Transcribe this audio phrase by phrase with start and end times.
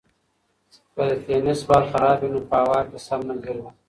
[0.93, 3.69] که د تېنس بال خراب وي نو په هوا کې سم نه ګرځي.